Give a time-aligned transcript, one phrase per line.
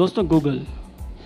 [0.00, 0.58] दोस्तों Google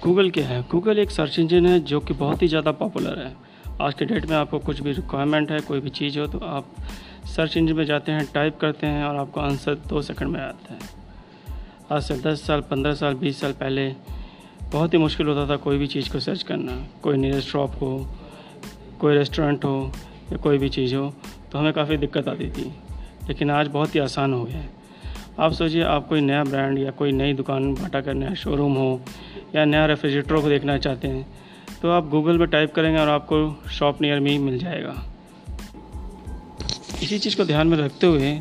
[0.04, 0.60] Google क्या है?
[0.70, 3.34] गूगल एक सर्च इंजन है जो कि बहुत ही ज़्यादा पॉपुलर है।
[3.82, 6.74] आज के डेट में आपको कुछ भी रिक्वायरमेंट है, कोई भी चीज़ हो तो आप
[7.36, 10.74] सर्च इंजन में जाते हैं टाइप करते हैं और आपको आंसर दो सेकंड में आता
[10.74, 10.80] है।
[11.92, 13.88] आज से दस साल, पंद्रह साल, बीस साल पहले
[14.72, 17.96] बहुत ही मुश्किल होता था कोई भी चीज़ को सर्च करना। कोई नियरेस्ट शॉप हो,
[19.00, 19.92] कोई रेस्टोरेंट हो
[20.32, 21.12] या कोई भी चीज़ हो
[21.52, 22.72] तो हमें काफ़ी दिक्कत आती थी।
[23.28, 24.83] लेकिन आज बहुत ही आसान हो गया है।
[25.40, 29.00] आप सोचिए, आप कोई नया ब्रांड या कोई नई दुकान, बाटा का नया शोरूम हो
[29.54, 31.26] या नया रेफ्रिजरेटर को देखना चाहते हैं
[31.82, 34.94] तो आप गूगल पर टाइप करेंगे और आपको शॉप नियर मी मिल जाएगा।
[37.02, 38.38] इसी चीज़ को ध्यान में रखते हुए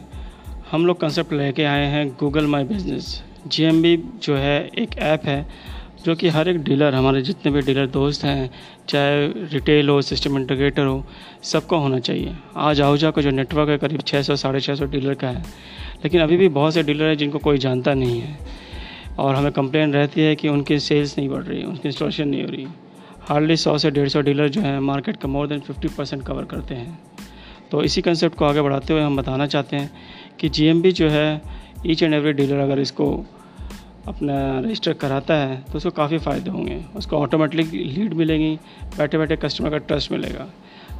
[0.71, 5.45] हम लोग कंसेप्ट लेके आए हैं गूगल माई बिज़नेस जी जो है, एक ऐप है
[6.05, 8.51] जो कि हर एक डीलर हमारे जितने भी डीलर दोस्त हैं,
[8.89, 11.05] चाहे रिटेल हो सिस्टम इंटीग्रेटर हो,
[11.43, 15.27] सबको होना चाहिए। आज आहूजा का जो नेटवर्क है, करीब 600 साढ़े छः डीलर का
[15.27, 15.39] है।
[16.03, 18.37] लेकिन अभी भी बहुत से डीलर हैं जिनको कोई जानता नहीं है।
[19.19, 22.51] और हमें कंप्लेन रहती है कि उनकी सेल्स नहीं बढ़ रही, उनकी इंस्टॉलेशन नहीं हो
[22.51, 22.67] रही।
[23.21, 26.43] हार्डली सौ से डेढ़ सौ डीलर जो है मार्केट का more than fifty percent cover
[26.43, 26.99] करते हैं।
[27.71, 29.91] तो इसी कंसेप्ट को आगे बढ़ाते हुए हम बताना चाहते हैं
[30.39, 31.41] कि जीएमबी जो है
[31.87, 33.25] ईच एंड एवरी डीलर अगर इसको
[34.07, 38.55] अपना रजिस्टर कराता है तो उसको काफ़ी फ़ायदे होंगे। उसको ऑटोमेटिक लीड मिलेगी,
[38.97, 40.47] बैठे बैठे कस्टमर का ट्रस्ट मिलेगा।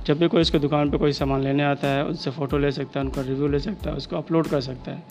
[0.07, 2.99] जब भी कोई उसके दुकान पे कोई सामान लेने आता है उनसे फ़ोटो ले सकता
[2.99, 5.03] है, उनका रिव्यू ले सकता है, उसको अपलोड कर सकता है।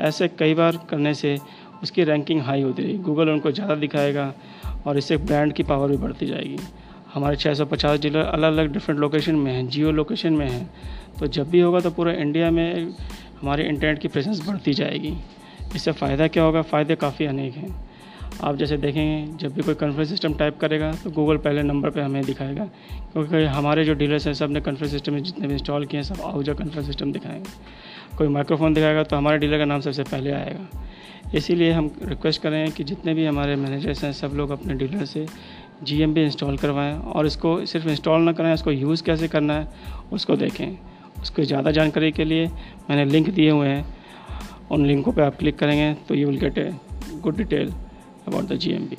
[0.00, 1.36] ऐसे कई बार करने से
[1.82, 4.32] उसकी रैंकिंग हाई होती रहेगी। गूगल उनको ज़्यादा दिखाएगा
[4.86, 6.58] और इससे ब्रांड की पावर भी बढ़ती जाएगी।
[7.14, 10.70] हमारे 650 ज़िले अलग अलग डिफरेंट लोकेशन में हैं, जियो लोकेशन में हैं।
[11.18, 12.92] तो जब भी होगा तो पूरे इंडिया में
[13.40, 15.16] हमारे इंटरनेट की प्रेजेंस बढ़ती जाएगी।
[15.74, 16.62] इससे फ़ायदा क्या होगा?
[16.62, 17.94] फ़ायदे काफ़ी अनेक हैं।
[18.44, 22.00] आप जैसे देखेंगे, जब भी कोई कन्फ्रेंस सिस्टम टाइप करेगा तो गूगल पहले नंबर पे
[22.00, 22.64] हमें दिखाएगा।
[23.12, 26.54] क्योंकि हमारे जो डीलर्स हैं सबने कन्फ्रेंस सिस्टम जितने भी इंस्टॉल किए हैं, सब आउजा
[26.54, 27.50] कन्फ्रेंस सिस्टम दिखाएँगे।
[28.16, 30.68] कोई माइक्रोफोन दिखाएगा तो हमारे डीलर का नाम सबसे पहले आएगा।
[31.34, 35.26] इसीलिए हम रिक्वेस्ट कर कि जितने भी हमारे मैनेजर्स हैं, सब लोग अपने डीलर से
[35.82, 39.68] जी इंस्टॉल करवाएँ और इसको सिर्फ़ इंस्टॉल ना कराएँ इसको यूज़ कैसे करना है,
[40.12, 40.78] उसको देखें।
[41.22, 42.46] उसको ज़्यादा जानकारी के लिए
[42.90, 44.03] मैंने लिंक दिए हुए हैं।
[44.72, 46.70] उन लिंकों पे आप क्लिक करेंगे तो you will get a
[47.22, 47.72] good detail
[48.28, 48.96] about the GMB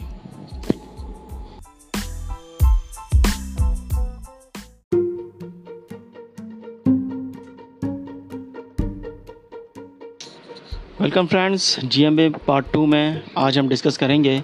[11.02, 14.40] welcome friends G M B part two में आज हम डिस्कस करेंगे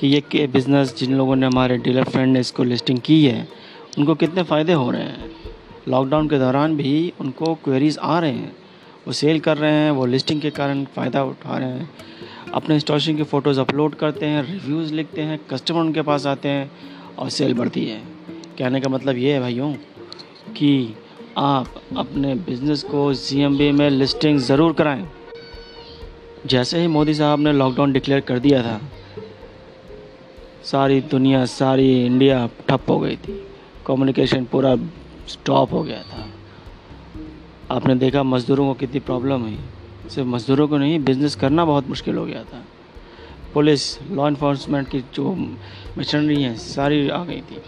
[0.00, 3.46] कि ये बिज़नेस जिन लोगों ने हमारे डीलर फ्रेंड ने इसको लिस्टिंग की है,
[3.98, 5.30] उनको कितने फ़ायदे हो रहे हैं।
[5.88, 8.52] लॉकडाउन के दौरान भी उनको क्वेरीज़ आ रहे हैं।
[9.10, 11.88] वो सेल कर रहे हैं, वो लिस्टिंग के कारण फ़ायदा उठा रहे हैं।
[12.54, 16.70] अपने इंस्टॉलेशन की फ़ोटोज़ अपलोड करते हैं, रिव्यूज़ लिखते हैं, कस्टमर उनके पास आते हैं
[17.18, 17.98] और सेल बढ़ती है।
[18.58, 19.72] कहने का मतलब ये है भाइयों
[20.52, 20.94] कि
[21.38, 25.06] आप अपने बिज़नेस को जी में लिस्टिंग ज़रूर कराएँ।
[26.46, 28.80] जैसे ही मोदी साहब ने लॉकडाउन डिक्लेयर कर दिया था,
[30.64, 33.42] सारी दुनिया, सारी इंडिया ठप हो गई थी।
[33.86, 34.76] कम्युनिकेशन पूरा
[35.28, 36.28] स्टॉप हो गया था।
[37.70, 39.58] आपने देखा मज़दूरों को कितनी प्रॉब्लम हुई।
[40.10, 42.62] सिर्फ़ मज़दूरों को नहीं बिज़नेस करना बहुत मुश्किल हो गया था।
[43.54, 45.34] पुलिस लॉ इन्फोर्समेंट की जो
[45.98, 47.62] मशीनरी हैं, सारी आ गई थी।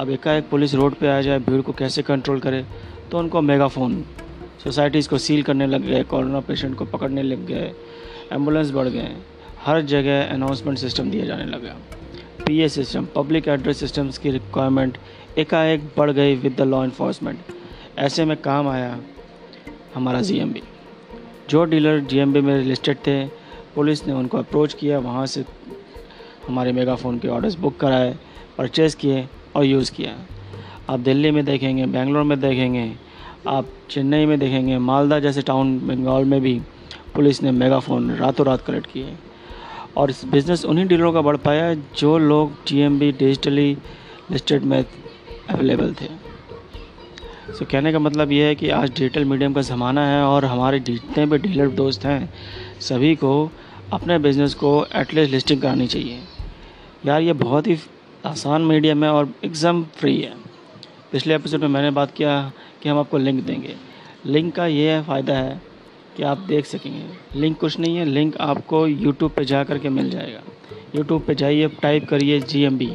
[0.00, 2.64] अब एकाएक पुलिस रोड पे आ जाए, भीड़ को कैसे कंट्रोल करे
[3.10, 4.04] तो उनको मेगाफोन
[4.64, 7.72] सोसाइटीज़ को सील करने लग गए कोरोना पेशेंट को पकड़ने लग गए
[8.32, 9.10] एंबुलेंस बढ़ गए,
[9.64, 11.76] हर जगह अनाउंसमेंट सिस्टम दिया जाने लगा।
[12.46, 14.98] PA system public address systems की रिक्वायरमेंट
[15.38, 17.38] एकाएक बढ़ गई विद द लॉ इन्फोर्समेंट
[17.98, 18.98] ऐसे में काम आया।
[19.94, 20.62] हमारा जीएमबी
[21.50, 23.24] जो डीलर जीएमबी में लिस्टेड थे
[23.74, 25.44] पुलिस ने उनको अप्रोच किया, वहाँ से
[26.48, 28.16] हमारे मेगाफोन के ऑर्डर्स बुक कराए
[28.58, 30.16] परचेज़ किए और यूज़ किया।
[30.90, 32.92] आप दिल्ली में देखेंगे, बेंगलोर में देखेंगे,
[33.48, 36.60] आप चेन्नई में देखेंगे, मालदा जैसे टाउन बंगाल में भी
[37.14, 39.14] पुलिस ने मेगाफोन रातों रात कलेक्ट किए।
[39.96, 43.78] और इस बिज़नेस उन्हीं डीलरों का बढ़ पाया जो लोग जीएमबी डिजिटली
[44.30, 44.84] लिस्टेड में
[45.50, 46.33] अवेलेबल थे।
[47.46, 50.78] सो कहने का मतलब ये है कि आज डिजिटल मीडियम का ज़माना है और हमारे
[50.80, 52.32] जितने भी डीलर दोस्त हैं,
[52.80, 53.50] सभी को
[53.92, 56.18] अपने बिज़नेस को एटलीस्ट लिस्टिंग करानी चाहिए।
[57.06, 57.76] यार, ये बहुत ही
[58.26, 60.32] आसान मीडियम है और एग्ज़ाम फ्री है।
[61.12, 62.52] पिछले एपिसोड में मैंने बात किया
[62.82, 63.74] कि हम आपको लिंक देंगे।
[64.26, 65.60] लिंक का ये फ़ायदा है
[66.16, 69.88] कि आप देख सकेंगे। लिंक कुछ नहीं है लिंक आपको यूट्यूब पे जा कर के
[69.90, 70.40] मिल जाएगा।
[70.96, 72.86] यूट्यूब पे जाइए टाइप करिए G M B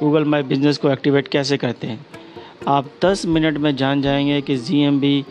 [0.00, 2.04] Google My Business को एक्टिवेट कैसे करते हैं?
[2.68, 5.24] आप 10 मिनट में जान जाएँगे कि जीएमबी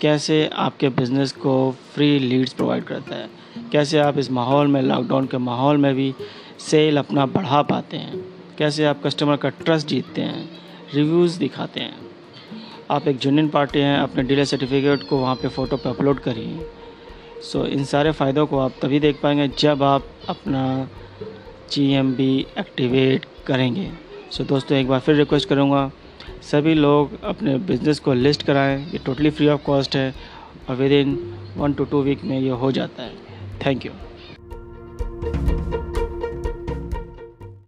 [0.00, 3.28] कैसे आपके बिज़नेस को फ्री लीड्स प्रोवाइड करता है।
[3.72, 6.14] कैसे आप इस माहौल में लॉकडाउन के माहौल में भी
[6.58, 8.24] सेल अपना बढ़ा पाते हैं।
[8.58, 10.48] कैसे आप कस्टमर का ट्रस्ट जीतते हैं
[10.94, 11.96] रिव्यूज़ दिखाते हैं।
[12.90, 16.66] आप एक जुनियन पार्टी हैं, अपने डीलर सर्टिफिकेट को वहाँ पे फ़ोटो पे अपलोड करिए।
[17.42, 20.88] सो इन सारे फ़ायदों को आप तभी देख पाएँगे जब आप अपना
[21.72, 23.90] जीएमबी एक्टिवेट करेंगे।
[24.30, 25.90] सो दोस्तों, एक बार फिर रिक्वेस्ट करूँगा
[26.42, 30.14] सभी लोग अपने बिज़नेस को लिस्ट कराएँ। ये टोटली फ्री ऑफ़ कॉस्ट है
[30.68, 31.18] और within
[31.56, 33.12] one to two week में ये हो जाता है।
[33.66, 33.92] Thank you